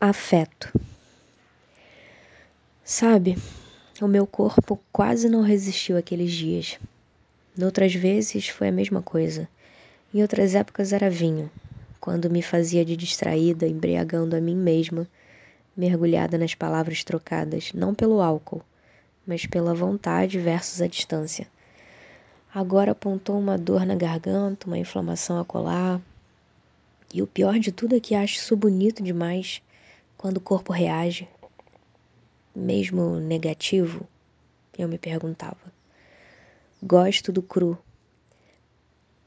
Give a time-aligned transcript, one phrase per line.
[0.00, 0.72] Afeto.
[2.84, 3.36] Sabe,
[4.00, 6.78] o meu corpo quase não resistiu aqueles dias.
[7.56, 9.48] Noutras vezes foi a mesma coisa.
[10.14, 11.50] Em outras épocas era vinho,
[12.00, 15.04] quando me fazia de distraída, embriagando a mim mesma,
[15.76, 18.62] mergulhada nas palavras trocadas, não pelo álcool,
[19.26, 21.48] mas pela vontade versus a distância.
[22.54, 26.00] Agora apontou uma dor na garganta, uma inflamação a colar.
[27.12, 29.60] E o pior de tudo é que acho isso bonito demais
[30.18, 31.28] quando o corpo reage,
[32.52, 34.04] mesmo negativo,
[34.76, 35.72] eu me perguntava.
[36.82, 37.78] Gosto do cru.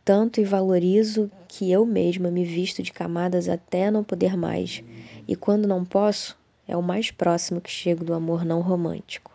[0.04, 4.84] Tanto e valorizo que eu mesma me visto de camadas até não poder mais,
[5.26, 6.38] e quando não posso,
[6.68, 9.32] é o mais próximo que chego do amor não romântico,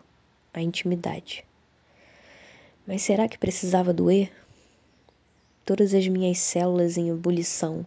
[0.53, 1.43] a intimidade.
[2.85, 4.31] Mas será que precisava doer?
[5.65, 7.83] Todas as minhas células em ebulição,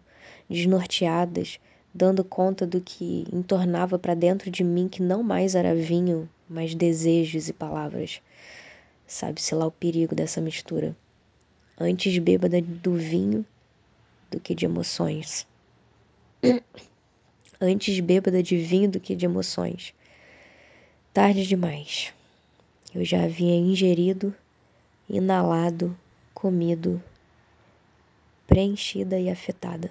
[0.48, 1.61] desnorteadas,
[1.93, 6.75] dando conta do que entornava para dentro de mim que não mais era vinho, mas
[6.75, 8.23] desejos e palavras.
[9.06, 10.97] Sabe-se lá o perigo dessa mistura.
[11.79, 13.45] Antes bêbada do vinho
[14.31, 15.47] do que de emoções.
[17.61, 19.92] Antes bêbada de vinho do que de emoções.
[21.12, 22.14] Tarde demais.
[22.95, 24.34] Eu já havia ingerido,
[25.09, 25.97] inalado,
[26.33, 27.03] comido,
[28.47, 29.91] preenchida e afetada.